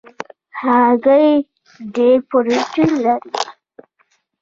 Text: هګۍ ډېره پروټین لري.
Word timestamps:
هګۍ 0.61 1.27
ډېره 1.93 2.21
پروټین 2.29 2.91
لري. 3.03 3.29